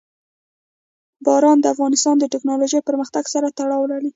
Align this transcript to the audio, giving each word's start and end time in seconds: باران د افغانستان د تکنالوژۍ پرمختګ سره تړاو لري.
باران 1.25 1.57
د 1.61 1.65
افغانستان 1.73 2.15
د 2.19 2.25
تکنالوژۍ 2.33 2.79
پرمختګ 2.89 3.23
سره 3.33 3.47
تړاو 3.57 3.89
لري. 3.91 4.09